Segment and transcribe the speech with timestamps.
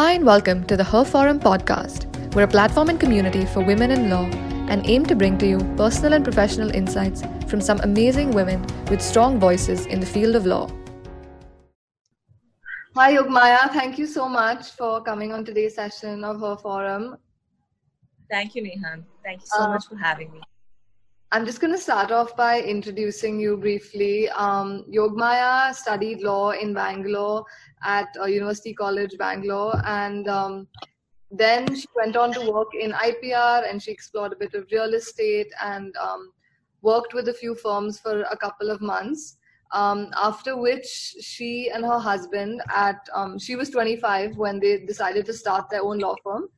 [0.00, 2.06] Hi, and welcome to the Her Forum podcast.
[2.34, 4.24] We're a platform and community for women in law
[4.72, 9.02] and aim to bring to you personal and professional insights from some amazing women with
[9.02, 10.70] strong voices in the field of law.
[12.96, 13.70] Hi, Yogmaya.
[13.74, 17.18] Thank you so much for coming on today's session of Her Forum.
[18.30, 19.04] Thank you, Nehan.
[19.22, 20.40] Thank you so uh, much for having me.
[21.32, 24.28] I'm just going to start off by introducing you briefly.
[24.30, 27.44] Um, Yogmaya studied law in Bangalore
[27.84, 30.66] at uh, University College Bangalore, and um,
[31.30, 34.92] then she went on to work in IPR and she explored a bit of real
[34.94, 36.32] estate and um,
[36.82, 39.36] worked with a few firms for a couple of months.
[39.72, 40.84] Um, after which
[41.20, 45.84] she and her husband at um, she was 25 when they decided to start their
[45.84, 46.48] own law firm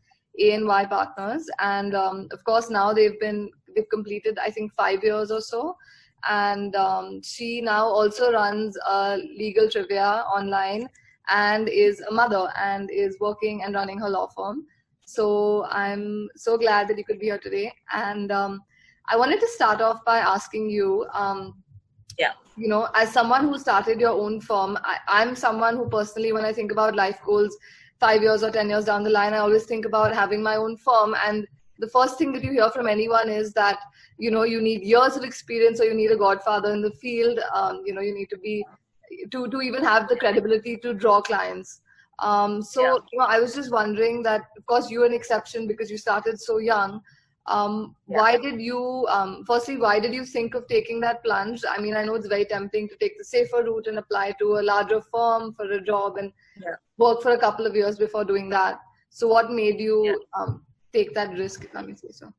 [0.40, 5.30] a&y partners and um, of course now they've been they've completed I think five years
[5.30, 5.76] or so.
[6.28, 10.88] And um, she now also runs a legal trivia online
[11.28, 14.66] and is a mother and is working and running her law firm.
[15.04, 17.72] So I'm so glad that you could be here today.
[17.92, 18.60] And um,
[19.08, 21.62] I wanted to start off by asking you, um,
[22.18, 26.32] yeah, you know, as someone who started your own firm, I, I'm someone who personally,
[26.32, 27.56] when I think about life goals,
[27.98, 30.76] five years or ten years down the line, I always think about having my own
[30.76, 31.46] firm and
[31.82, 33.78] the first thing that you hear from anyone is that
[34.16, 37.40] you know you need years of experience or you need a godfather in the field
[37.54, 38.64] um, you know you need to be
[39.32, 41.80] to to even have the credibility to draw clients
[42.20, 42.94] um, so yeah.
[43.12, 46.40] you know i was just wondering that of course you're an exception because you started
[46.40, 47.02] so young
[47.46, 48.18] um, yeah.
[48.18, 48.80] why did you
[49.10, 52.34] um, firstly why did you think of taking that plunge i mean i know it's
[52.38, 55.80] very tempting to take the safer route and apply to a larger firm for a
[55.92, 56.32] job and
[56.64, 56.76] yeah.
[56.98, 58.78] work for a couple of years before doing that
[59.10, 59.96] so what made you
[60.38, 62.32] um, take that risk, if I may say so?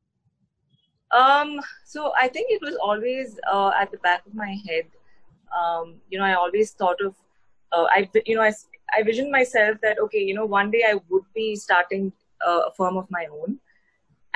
[1.10, 4.86] Um, so I think it was always uh, at the back of my head.
[5.56, 7.14] Um, you know, I always thought of,
[7.72, 8.52] uh, I, you know, I,
[8.96, 12.12] I visioned myself that, okay, you know, one day I would be starting
[12.46, 13.58] uh, a firm of my own.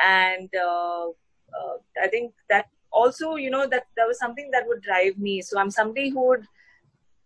[0.01, 4.83] And uh, uh, I think that also, you know, that that was something that would
[4.83, 5.43] drive me.
[5.43, 6.45] So I'm somebody who would,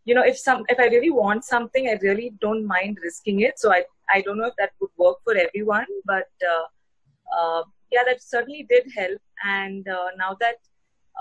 [0.07, 3.59] you know, if some, if I really want something, I really don't mind risking it.
[3.59, 6.65] So I, I don't know if that would work for everyone, but uh,
[7.43, 9.21] uh, yeah, that certainly did help.
[9.45, 10.57] And uh, now that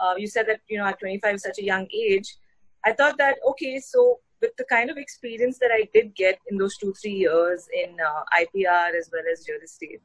[0.01, 2.35] uh, you said that you know at 25 such a young age,
[2.85, 6.57] I thought that okay, so with the kind of experience that I did get in
[6.57, 10.01] those two three years in uh, IPR as well as real estate,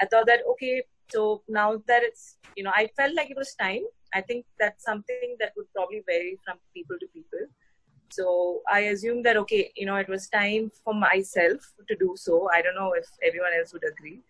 [0.00, 3.54] I thought that okay, so now that it's you know I felt like it was
[3.54, 3.84] time.
[4.14, 7.46] I think that's something that would probably vary from people to people.
[8.08, 12.48] So I assumed that okay, you know, it was time for myself to do so.
[12.52, 14.22] I don't know if everyone else would agree.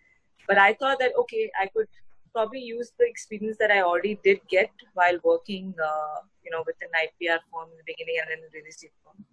[0.49, 1.89] But I thought that okay, I could
[2.37, 6.77] probably use the experience that I already did get while working, uh, you know, with
[6.83, 9.25] an IPR firm in the beginning and then a real estate firm.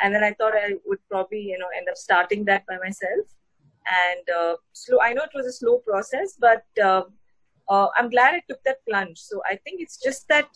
[0.00, 3.26] And then I thought I would probably, you know, end up starting that by myself.
[4.04, 4.98] And uh, slow.
[5.00, 7.02] I know it was a slow process, but uh,
[7.68, 9.18] uh, I'm glad I took that plunge.
[9.18, 10.48] So I think it's just that,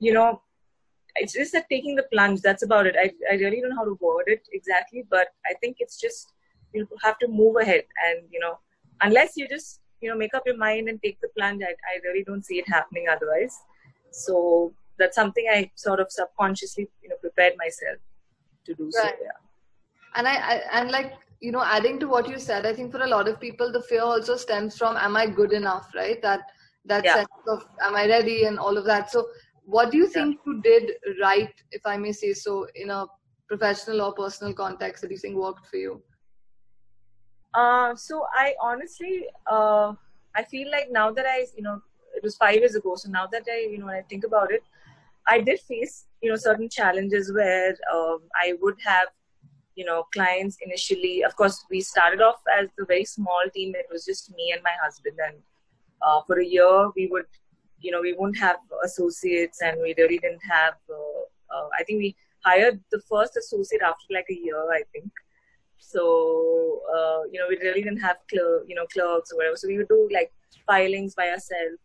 [0.00, 0.42] you know,
[1.16, 2.40] it's just that taking the plunge.
[2.40, 2.96] That's about it.
[2.98, 6.32] I I really don't know how to word it exactly, but I think it's just
[6.72, 8.58] you have to move ahead and you know
[9.00, 12.00] unless you just you know make up your mind and take the plunge I, I
[12.04, 13.56] really don't see it happening otherwise.
[14.10, 17.98] So that's something i sort of subconsciously you know prepared myself
[18.66, 18.92] to do right.
[18.94, 19.38] so yeah.
[20.14, 23.02] And I, I and like you know adding to what you said i think for
[23.02, 25.88] a lot of people the fear also stems from am i good enough?
[25.94, 26.20] Right?
[26.22, 26.42] That
[26.84, 27.14] that yeah.
[27.14, 28.44] sense of am i ready?
[28.44, 29.10] and all of that.
[29.10, 29.26] So
[29.64, 30.52] what do you think yeah.
[30.52, 33.06] you did right if i may say so in a
[33.48, 36.02] professional or personal context that you think worked for you
[37.54, 39.92] uh, so I honestly, uh,
[40.34, 41.82] I feel like now that I, you know,
[42.14, 42.94] it was five years ago.
[42.96, 44.62] So now that I, you know, when I think about it,
[45.26, 49.08] I did face, you know, certain challenges where um, I would have,
[49.76, 51.22] you know, clients initially.
[51.22, 53.74] Of course, we started off as a very small team.
[53.76, 55.36] It was just me and my husband, and
[56.02, 57.26] uh, for a year we would,
[57.80, 60.74] you know, we wouldn't have associates, and we really didn't have.
[60.90, 65.10] Uh, uh, I think we hired the first associate after like a year, I think
[65.82, 69.56] so uh, you know, we really didn't have clerk, you know, clerks or whatever.
[69.56, 70.32] So we would do like
[70.66, 71.78] filings by ourselves.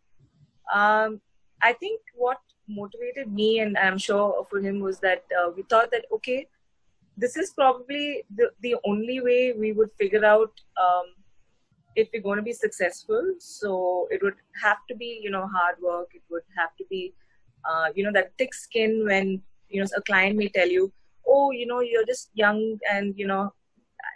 [0.72, 1.20] Um,
[1.62, 2.38] I think what
[2.68, 6.46] motivated me, and I'm sure for him, was that uh, we thought that okay,
[7.16, 11.06] this is probably the the only way we would figure out um,
[11.96, 13.34] if we're going to be successful.
[13.40, 16.08] So it would have to be you know hard work.
[16.14, 17.14] It would have to be
[17.68, 20.92] uh, you know that thick skin when you know a client may tell you,
[21.26, 23.52] oh, you know, you're just young and you know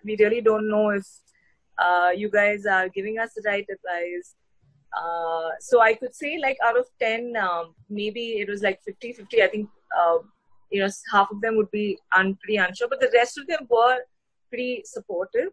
[0.04, 1.06] we really don't know if
[1.78, 4.34] uh, you guys are giving us the right advice.
[4.96, 9.12] Uh, so I could say like out of 10, um, maybe it was like 50,
[9.12, 9.42] 50.
[9.42, 9.68] I think,
[9.98, 10.18] uh,
[10.70, 13.66] you know, half of them would be un- pretty unsure, but the rest of them
[13.70, 13.98] were
[14.50, 15.50] pretty supportive.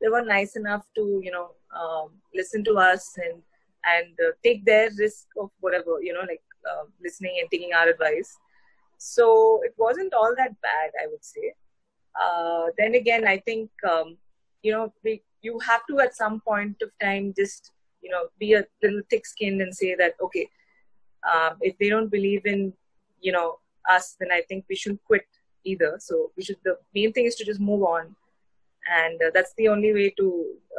[0.00, 1.46] they were nice enough to you know
[1.80, 3.42] um, listen to us and
[3.94, 7.88] and uh, take their risk of whatever you know like uh, listening and taking our
[7.88, 8.30] advice
[8.98, 11.52] so it wasn't all that bad i would say
[12.22, 14.16] uh, then again i think um,
[14.62, 17.72] you know we, you have to at some point of time just
[18.02, 20.48] you know be a little thick skinned and say that okay
[21.32, 22.72] um, if they don't believe in
[23.20, 25.26] you know us then i think we shouldn't quit
[25.64, 25.96] either.
[25.98, 28.14] So we should the main thing is to just move on.
[29.00, 30.26] And uh, that's the only way to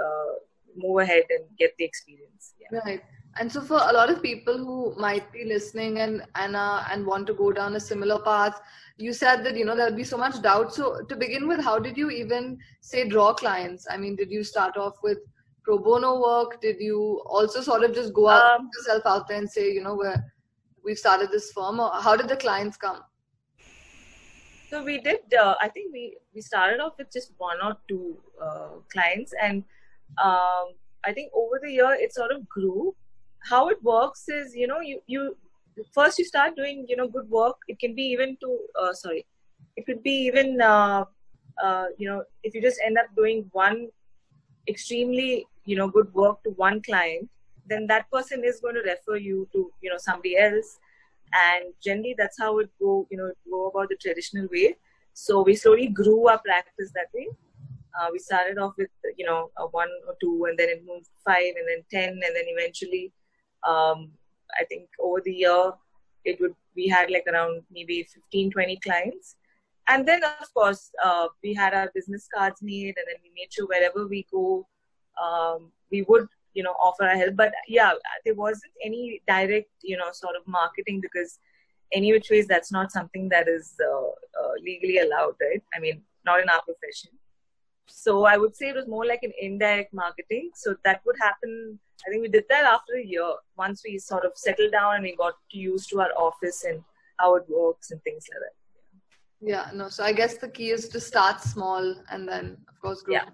[0.04, 0.34] uh,
[0.76, 2.54] move ahead and get the experience.
[2.60, 2.80] Yeah.
[2.86, 3.02] right
[3.40, 7.06] and so for a lot of people who might be listening and and uh, and
[7.06, 8.62] want to go down a similar path
[9.00, 10.74] you said that you know there'll be so much doubt.
[10.74, 13.88] So to begin with how did you even say draw clients?
[13.90, 15.20] I mean did you start off with
[15.64, 16.60] pro bono work?
[16.62, 19.82] Did you also sort of just go out um, yourself out there and say you
[19.82, 20.22] know where
[20.84, 21.80] we've started this firm?
[21.80, 23.02] Or how did the clients come?
[24.70, 28.18] So we did uh, i think we we started off with just one or two
[28.44, 29.34] uh, clients.
[29.42, 29.64] And
[30.24, 30.74] um,
[31.06, 32.96] i think over the year it sort of grew
[33.44, 35.36] how it works is you know you you
[35.94, 37.58] first you start doing you know good work.
[37.68, 39.26] It can be even to uh, sorry
[39.76, 41.06] it could be even uh,
[41.64, 43.88] uh, you know if you just end up doing one
[44.68, 47.30] extremely you know good work to one client
[47.70, 50.80] then that person is going to refer you to you know somebody else.
[51.32, 54.76] And generally that's how it go you know go about the traditional way.
[55.14, 57.28] So we slowly grew our practice that way.
[58.00, 61.10] Uh, we started off with you know a one or two and then it moved
[61.24, 63.12] five and then ten and then eventually
[63.68, 64.12] um,
[64.60, 65.72] i think over the year
[66.26, 69.36] it would we had like around maybe 15 20 clients.
[69.88, 73.52] And then of course uh, we had our business cards made and then we made
[73.52, 74.68] sure wherever we go
[75.22, 77.36] um, we would you know offer our help.
[77.36, 77.94] But yeah
[78.26, 81.40] there wasn't any direct you know sort of marketing because
[81.92, 84.10] any which ways that's not something that is uh,
[84.42, 85.64] uh, legally allowed right?
[85.76, 87.12] I mean not in our profession
[87.90, 90.52] so i would say it was more like an indirect marketing.
[90.54, 94.26] So that would happen i think we did that after a year once we sort
[94.26, 96.82] of settled down and we got used to our office and
[97.18, 98.56] how it works and things like that.
[99.52, 103.02] Yeah no so i guess the key is to start small and then of course
[103.02, 103.16] grow.
[103.16, 103.30] Yeah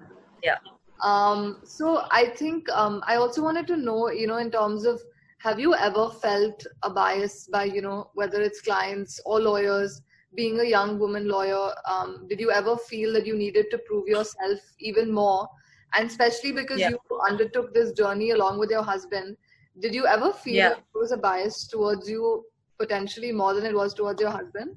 [0.46, 0.58] yeah.
[1.02, 5.02] Um, so I think um, I also wanted to know, you know, in terms of
[5.40, 10.02] have you ever felt a bias by, you know, whether it's clients or lawyers,
[10.36, 14.08] being a young woman lawyer, um, did you ever feel that you needed to prove
[14.08, 15.48] yourself even more?
[15.94, 16.90] And especially because yeah.
[16.90, 19.38] you undertook this journey along with your husband,
[19.80, 20.70] did you ever feel yeah.
[20.70, 22.46] there was a bias towards you
[22.80, 24.76] potentially more than it was towards your husband?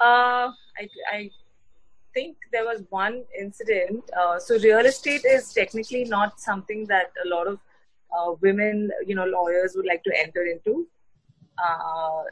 [0.00, 0.48] Uh,
[0.78, 1.30] I, I
[2.14, 4.02] think there was one incident.
[4.18, 7.58] Uh, so real estate is technically not something that a lot of
[8.16, 10.86] uh, women, you know, lawyers would like to enter into.
[11.62, 12.22] Uh,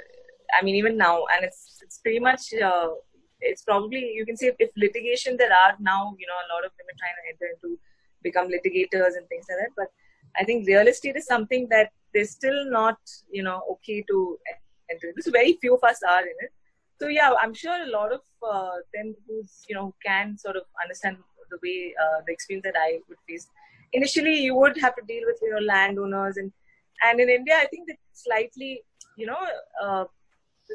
[0.58, 2.90] I mean, even now, and it's it's pretty much uh,
[3.40, 6.72] it's probably you can say if litigation there are now, you know, a lot of
[6.78, 7.78] women trying to enter into
[8.22, 9.72] become litigators and things like that.
[9.76, 9.88] But
[10.36, 12.98] I think real estate is something that they're still not,
[13.30, 14.38] you know, okay to
[14.90, 15.12] enter.
[15.20, 16.52] So very few of us are in it
[17.00, 18.22] so yeah i'm sure a lot of
[18.52, 21.16] uh, them who's you know can sort of understand
[21.52, 23.46] the way uh, the experience that i would face
[23.92, 26.52] initially you would have to deal with you know landowners and
[27.06, 28.72] and in india i think that slightly
[29.16, 29.42] you know
[29.84, 30.04] uh,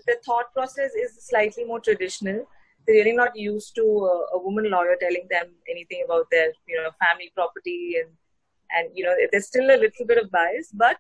[0.07, 2.45] the thought process is slightly more traditional
[2.85, 6.75] they're really not used to a, a woman lawyer telling them anything about their you
[6.81, 8.09] know family property and
[8.71, 10.97] and you know there's still a little bit of bias but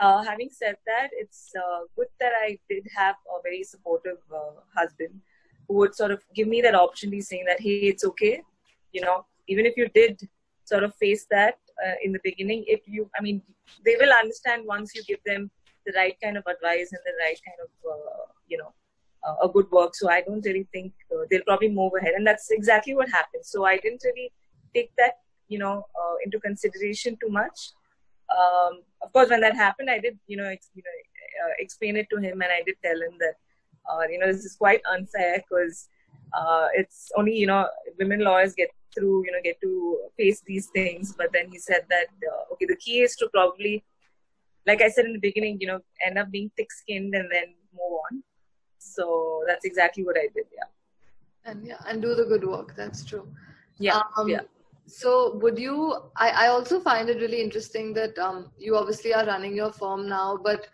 [0.00, 4.60] uh, having said that, it's uh, good that I did have a very supportive uh,
[4.74, 5.20] husband
[5.68, 8.42] who would sort of give me that opportunity, saying that, hey, it's okay.
[8.92, 10.20] You know, even if you did
[10.64, 13.42] sort of face that uh, in the beginning, if you, I mean,
[13.84, 15.50] they will understand once you give them
[15.86, 18.72] the right kind of advice and the right kind of, uh, you know,
[19.26, 19.94] uh, a good work.
[19.94, 20.92] So I don't really think
[21.30, 22.14] they'll probably move ahead.
[22.14, 23.44] And that's exactly what happened.
[23.44, 24.32] So I didn't really
[24.74, 25.86] take that, you know,
[26.24, 27.72] into consideration too much
[28.32, 31.96] um, of course, when that happened, I did, you know, ex- you know uh, explain
[31.96, 33.34] it to him, and I did tell him that,
[33.90, 35.88] uh, you know, this is quite unfair because
[36.32, 40.68] uh, it's only, you know, women lawyers get through, you know, get to face these
[40.68, 41.14] things.
[41.16, 43.84] But then he said that, uh, okay, the key is to probably,
[44.66, 47.98] like I said in the beginning, you know, end up being thick-skinned and then move
[48.10, 48.22] on.
[48.78, 50.46] So that's exactly what I did.
[50.52, 51.50] Yeah.
[51.50, 52.74] And yeah, and do the good work.
[52.76, 53.26] That's true.
[53.78, 54.02] Yeah.
[54.16, 54.42] Um, yeah
[54.86, 59.24] so would you I, I also find it really interesting that um, you obviously are
[59.24, 60.66] running your firm now but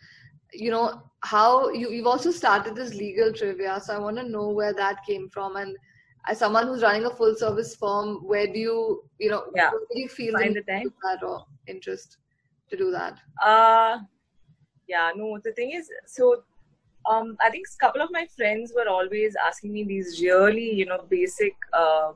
[0.52, 4.48] you know how you, you've also started this legal trivia so i want to know
[4.48, 5.76] where that came from and
[6.26, 9.70] as someone who's running a full service firm where do you you know yeah.
[9.70, 12.16] where do you feel Find the time that or interest
[12.70, 13.98] to do that uh
[14.86, 16.42] yeah no the thing is so
[17.10, 20.86] um i think a couple of my friends were always asking me these really you
[20.86, 22.12] know basic uh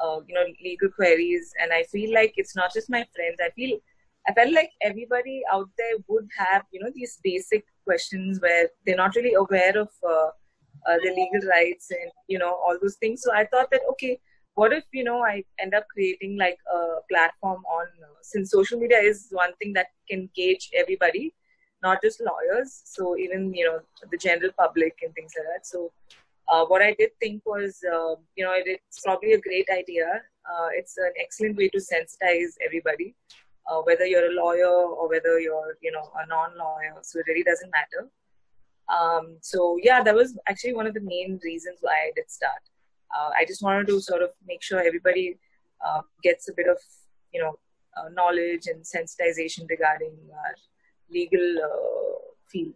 [0.00, 3.38] uh, you know legal queries, and I feel like it's not just my friends.
[3.44, 3.78] I feel
[4.28, 8.96] I felt like everybody out there would have you know these basic questions where they're
[8.96, 10.30] not really aware of uh,
[10.88, 13.22] uh, legal rights and you know all those things.
[13.22, 14.18] So I thought that okay,
[14.54, 18.78] what if you know I end up creating like a platform on uh, since social
[18.78, 21.34] media is one thing that can gauge everybody,
[21.82, 22.82] not just lawyers.
[22.84, 23.80] So even you know
[24.10, 25.66] the general public and things like that.
[25.66, 25.92] So
[26.48, 30.22] uh, what I did think was, uh, you know, it, it's probably a great idea.
[30.44, 33.14] Uh, it's an excellent way to sensitize everybody,
[33.70, 36.96] uh, whether you're a lawyer or whether you're, you know, a non-lawyer.
[37.02, 38.10] So it really doesn't matter.
[38.94, 42.60] Um, so yeah, that was actually one of the main reasons why I did start.
[43.16, 45.38] Uh, I just wanted to sort of make sure everybody
[45.86, 46.78] uh, gets a bit of,
[47.32, 47.58] you know,
[48.12, 50.54] knowledge and sensitization regarding our
[51.10, 51.60] legal
[52.50, 52.74] field.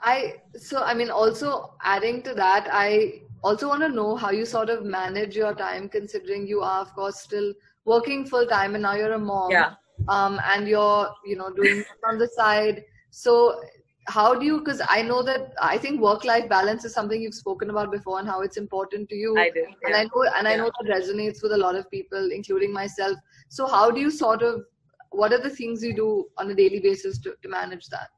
[0.00, 4.44] I so I mean also adding to that, I also want to know how you
[4.44, 7.52] sort of manage your time, considering you are of course still
[7.84, 9.50] working full time and now you're a mom.
[9.50, 9.74] Yeah.
[10.08, 12.84] Um, and you're you know doing on the side.
[13.10, 13.60] So
[14.08, 14.58] how do you?
[14.58, 18.18] Because I know that I think work life balance is something you've spoken about before
[18.18, 19.36] and how it's important to you.
[19.38, 19.68] I did.
[19.82, 19.88] Yeah.
[19.88, 20.52] And I know and yeah.
[20.52, 23.16] I know that resonates with a lot of people, including myself.
[23.48, 24.64] So how do you sort of?
[25.10, 28.08] What are the things you do on a daily basis to, to manage that?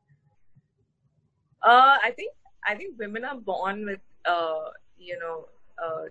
[1.62, 2.32] Uh, I think
[2.66, 5.46] I think women are born with uh, you know
[5.82, 6.04] uh,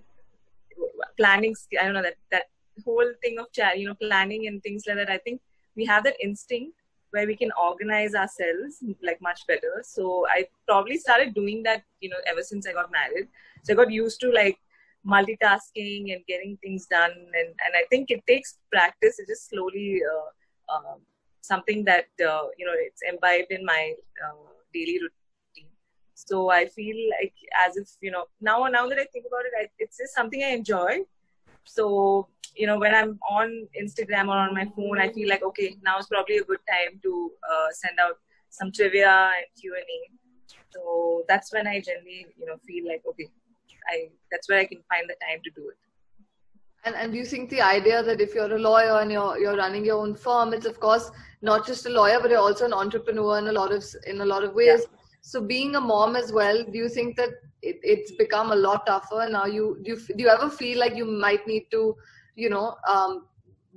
[1.18, 1.56] planning.
[1.80, 2.44] I don't know that that
[2.86, 5.10] whole thing of you know, planning and things like that.
[5.10, 5.42] I think
[5.76, 6.79] we have that instinct
[7.12, 9.84] where we can organize ourselves like much better.
[9.84, 13.28] So I probably started doing that, you know, ever since I got married.
[13.64, 14.58] So I got used to like
[15.06, 19.20] multitasking and getting things done, and and I think it takes practice.
[19.20, 20.02] It's just slowly.
[20.14, 20.30] Uh,
[20.74, 20.96] uh,
[21.42, 25.20] something that uh, you know it's imbibed in my uh, daily routine
[26.26, 27.34] so I feel like
[27.66, 30.44] as if you know now now that I think about it, I, it's just something
[30.44, 31.00] I enjoy.
[31.70, 35.76] So you know when I'm on Instagram or on my phone, I feel like okay
[35.84, 38.18] now is probably a good time to uh, send out
[38.50, 40.00] some trivia and Q and A.
[40.74, 43.28] So that's when I generally you know feel like okay,
[43.88, 45.78] I that's where I can find the time to do it.
[46.86, 49.58] And and do you think the idea that if you're a lawyer and you're you're
[49.58, 51.12] running your own firm, it's of course
[51.42, 54.26] not just a lawyer, but you're also an entrepreneur in a lot of in a
[54.26, 54.88] lot of ways.
[54.88, 57.30] Yeah so being a mom as well, do you think that
[57.62, 59.46] it, it's become a lot tougher now?
[59.46, 61.96] You do you, do you ever feel like you might need to,
[62.36, 63.26] you know, um,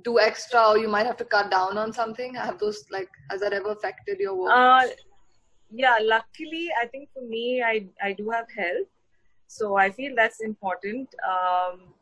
[0.03, 2.33] do extra or you might have to cut down on something?
[2.35, 4.51] Have those like has that ever affected your work?
[4.53, 4.87] Uh,
[5.71, 8.87] yeah, luckily I think for me I I do have help,
[9.47, 11.09] so I feel that's important.
[11.27, 11.93] Um,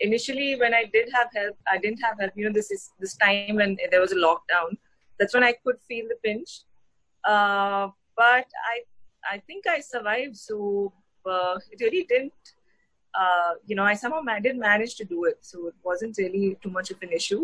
[0.00, 2.32] initially when I did have help, I didn't have help.
[2.36, 4.76] You know, this is this time when there was a lockdown.
[5.18, 6.62] That's when I could feel the pinch.
[7.24, 7.88] Uh,
[8.22, 8.76] but I
[9.34, 10.36] I think I survived.
[10.36, 10.92] So
[11.26, 12.52] uh, it really didn't.
[13.22, 16.56] Uh, you know, I somehow I did manage to do it, so it wasn't really
[16.62, 17.42] too much of an issue.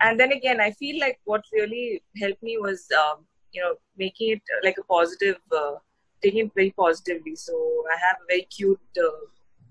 [0.00, 3.18] And then again, I feel like what really helped me was, um,
[3.52, 5.74] you know, making it uh, like a positive, uh,
[6.22, 7.36] taking it very positively.
[7.36, 7.54] So
[7.94, 9.20] I have a very cute uh,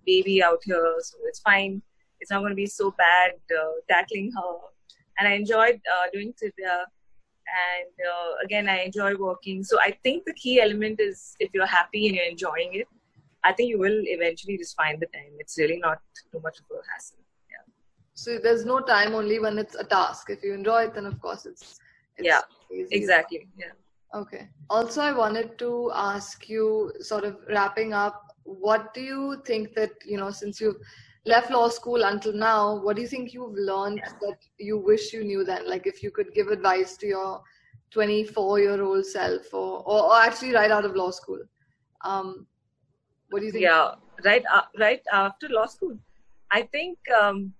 [0.05, 1.81] baby out here, so it's fine.
[2.19, 4.53] It's not going to be so bad uh, tackling her.
[5.17, 5.81] And I enjoyed
[6.13, 6.33] doing
[7.47, 9.63] and uh, again i enjoy working.
[9.63, 12.87] So i think the key element is if you're happy and you're enjoying it
[13.43, 15.31] i think you will eventually just find the time.
[15.39, 15.99] It's really not
[16.31, 17.19] too much of a hassle.
[17.49, 17.63] Yeah.
[18.13, 20.29] So there's no time only when it's a task.
[20.29, 21.79] If you enjoy it then of course it's,
[22.17, 22.41] it's yeah.
[22.71, 22.95] easy.
[22.95, 23.47] exactly.
[23.57, 23.73] Yeah.
[24.21, 24.47] Okay.
[24.69, 29.91] Also i wanted to ask you sort of wrapping up what do you think that
[30.05, 30.77] you know since you've
[31.25, 35.23] left law school until now, what do you think you've learned that you wish you
[35.23, 35.67] knew then?
[35.67, 37.41] Like if you could give advice to your
[37.91, 41.39] 24 year old self or, or, or, actually right out of law school.
[42.01, 42.45] Um,
[43.29, 43.63] what do you think?
[43.63, 43.91] Yeah,
[44.23, 45.97] right, uh, right after law school.
[46.51, 47.53] I think, um,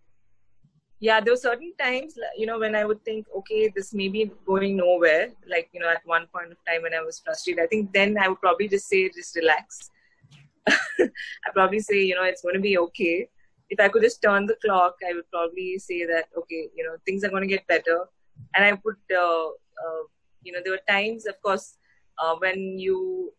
[1.00, 4.32] yeah, there were certain times, you know, when I would think, okay, this may be
[4.46, 5.30] going nowhere.
[5.48, 8.18] Like, you know, at one point of time when I was frustrated, I think then
[8.18, 9.90] I would probably just say, just relax.
[10.68, 13.28] I probably say, you know, it's going to be okay
[13.70, 16.96] if I could just turn the clock, I would probably say that okay, you know,
[17.06, 18.06] things are going to get better.
[18.54, 20.04] And I would, uh, uh,
[20.44, 21.78] you know, there were times, of course,
[22.22, 23.34] uh, when you,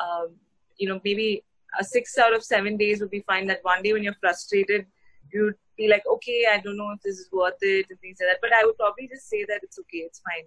[0.00, 0.34] um,
[0.76, 1.44] you know, maybe
[1.78, 3.46] a six out of seven days would be fine.
[3.46, 4.86] That one day when you're frustrated,
[5.32, 8.28] you'd be like, okay, I don't know if this is worth it and things like
[8.30, 8.40] that.
[8.42, 10.46] But I would probably just say that it's okay, it's fine.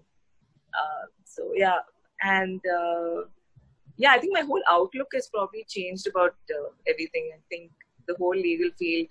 [0.74, 1.80] Uh, so yeah,
[2.22, 3.24] and uh,
[3.98, 7.32] yeah, I think my whole outlook has probably changed about uh, everything.
[7.34, 7.72] I think
[8.08, 9.08] the whole legal field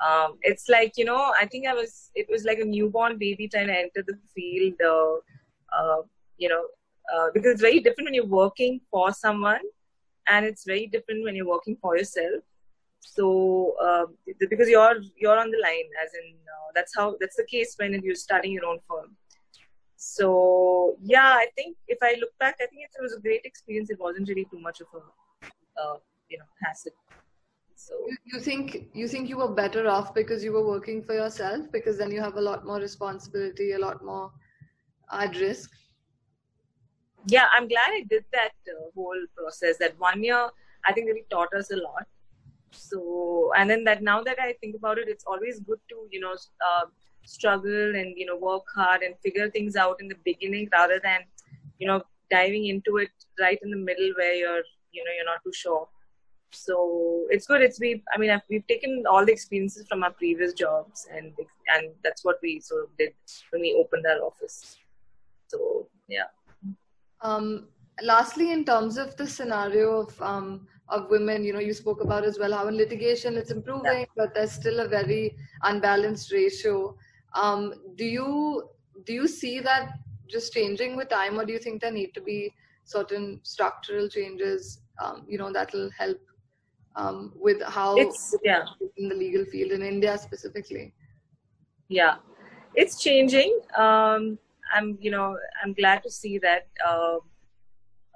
[0.00, 3.48] um, it's like you know i think i was it was like a newborn baby
[3.48, 5.14] trying to enter the field uh,
[5.76, 6.02] uh,
[6.38, 6.64] you know
[7.12, 9.60] uh, because it's very different when you're working for someone
[10.28, 12.42] and it's very different when you're working for yourself
[13.00, 14.06] So uh,
[14.50, 17.94] because you're you're on the line, as in uh, that's how that's the case when
[18.02, 19.16] you're starting your own firm.
[19.96, 23.90] So yeah, I think if I look back, I think it was a great experience.
[23.90, 25.02] It wasn't really too much of a
[25.82, 25.96] uh,
[26.28, 26.92] you know hassle.
[27.82, 31.70] So you think you think you were better off because you were working for yourself
[31.72, 34.30] because then you have a lot more responsibility, a lot more
[35.10, 35.70] at risk.
[37.26, 39.78] Yeah, I'm glad I did that uh, whole process.
[39.78, 40.48] That one year,
[40.86, 42.06] I think really taught us a lot.
[42.70, 46.20] So and then that now that I think about it, it's always good to you
[46.20, 46.34] know
[46.68, 46.84] uh,
[47.24, 51.20] struggle and you know work hard and figure things out in the beginning rather than
[51.78, 53.10] you know diving into it
[53.40, 54.62] right in the middle where you're
[54.92, 55.88] you know you're not too sure
[56.54, 57.62] so it's good.
[57.62, 61.32] It's we i mean I've, we've taken all the experiences from our previous jobs and
[61.74, 63.12] and that's what we sort of did
[63.50, 64.78] when we opened our office.
[65.48, 66.30] So yeah.
[67.20, 67.68] Um
[68.02, 72.24] lastly in terms of the scenario of um of women you know you spoke about
[72.24, 74.04] as well how in litigation it's improving yeah.
[74.16, 76.96] but there's still a very unbalanced ratio.
[77.34, 78.68] Um do you
[79.04, 79.92] do you see that
[80.28, 82.52] just changing with time or do you think there need to be
[82.84, 86.18] certain structural changes um, you know that will help
[86.96, 88.64] um, with how it's yeah
[88.96, 90.92] in the legal field in India specifically.
[91.88, 92.16] Yeah,
[92.74, 93.58] it's changing.
[93.76, 94.38] Um,
[94.74, 96.68] I'm you know I'm glad to see that.
[96.86, 97.18] Uh,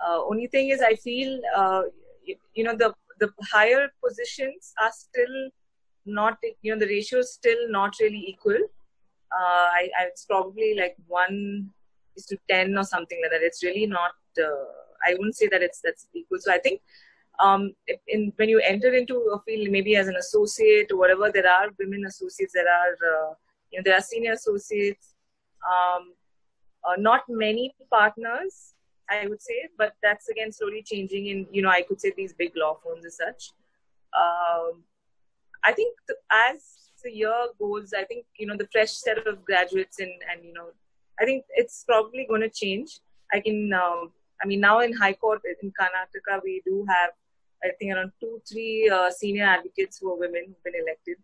[0.07, 1.83] uh, only thing is, I feel uh,
[2.25, 5.51] you, you, know the the higher positions are still
[6.05, 8.59] not you know the ratio is still not really equal.
[9.33, 11.71] Uh, I, I, it's probably like one
[12.17, 13.45] is to ten or something like that.
[13.45, 14.13] It's really not.
[14.39, 14.65] Uh,
[15.07, 16.39] I wouldn't say that it's that's equal.
[16.41, 16.81] So I think
[17.39, 17.75] um,
[18.09, 21.69] in, when you enter into a field, maybe as an associate or whatever, there are
[21.79, 23.35] women associates, there are, uh,
[23.71, 25.15] you know, there are senior associates,
[25.69, 26.15] um,
[26.85, 28.75] uh, not many partners,
[29.11, 32.33] I would say, but that's again slowly changing in, you know, I could say these
[32.33, 33.53] big law firms as such.
[34.15, 34.83] Um,
[35.65, 39.45] I think the, as the year goes, I think, you know, the fresh set of
[39.45, 40.69] graduates and, and you know,
[41.21, 43.01] I think it's probably going to change.
[43.33, 47.11] I can, um, I mean, now in High Court in Karnataka, we do have
[47.65, 51.17] I think around two, three uh, senior advocates who are women who've been elected.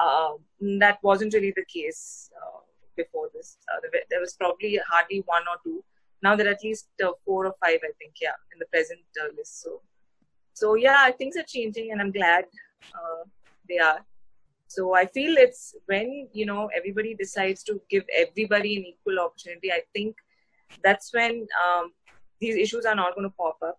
[0.00, 0.32] Uh,
[0.78, 2.60] that wasn't really the case uh,
[2.96, 3.58] before this.
[3.72, 3.80] Uh,
[4.10, 5.84] there was probably hardly one or two.
[6.22, 9.00] Now there are at least uh, four or five, I think, yeah, in the present
[9.20, 9.60] uh, list.
[9.60, 9.80] So,
[10.54, 12.44] so yeah, things are changing, and I'm glad
[13.68, 14.00] they are.
[14.68, 19.70] So I feel it's when you know everybody decides to give everybody an equal opportunity.
[19.70, 20.16] I think
[20.82, 21.92] that's when um,
[22.40, 23.78] these issues are not going to pop up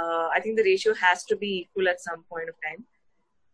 [0.00, 2.84] uh, I think the ratio has to be equal at some point of time.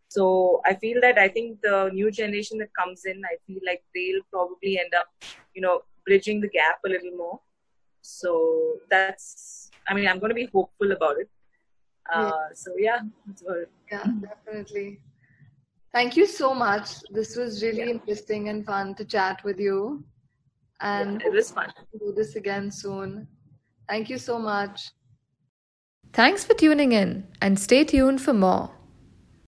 [0.07, 3.81] So I feel that I think the new generation that comes in, I feel like
[3.95, 5.07] they'll probably end up,
[5.53, 7.39] you know, bridging the gap a little more.
[8.01, 11.29] So that's, I mean, I'm going to be hopeful about it.
[12.13, 12.53] Uh, yeah.
[12.53, 13.67] So yeah, that's good.
[13.91, 14.99] Yeah, definitely.
[15.93, 17.01] Thank you so much.
[17.11, 17.95] This was really yeah.
[17.95, 20.03] interesting and fun to chat with you.
[20.81, 21.71] And yeah, it was fun.
[21.99, 23.27] Do this again soon.
[23.87, 24.91] Thank you so much.
[26.13, 28.71] Thanks for tuning in and stay tuned for more.